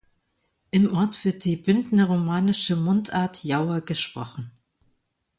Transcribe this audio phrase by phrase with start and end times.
[0.71, 4.49] Im Ort wird die bündnerromanische Mundart Jauer gesprochen.